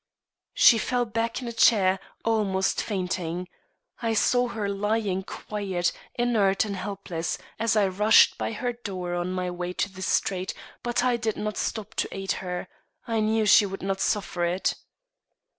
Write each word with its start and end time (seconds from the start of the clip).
She 0.55 0.79
fell 0.79 1.05
back 1.05 1.43
in 1.43 1.47
a 1.47 1.53
chair, 1.53 1.99
almost 2.25 2.81
fainting. 2.81 3.47
I 4.01 4.15
saw 4.15 4.47
her 4.47 4.67
lying 4.67 5.21
quiet, 5.21 5.91
inert 6.15 6.65
and 6.65 6.75
helpless 6.75 7.37
as 7.59 7.75
I 7.75 7.87
rushed 7.87 8.35
by 8.35 8.51
her 8.51 8.73
door 8.73 9.13
on 9.13 9.31
my 9.31 9.51
way 9.51 9.73
to 9.73 9.93
the 9.93 10.01
street, 10.01 10.55
but 10.81 11.03
I 11.03 11.17
did 11.17 11.37
not 11.37 11.55
stop 11.55 11.93
to 11.97 12.07
aid 12.11 12.31
her. 12.41 12.67
I 13.07 13.19
knew 13.19 13.45
she 13.45 13.67
would 13.67 13.83
not 13.83 13.99
suffer 14.01 14.43
it. 14.43 14.73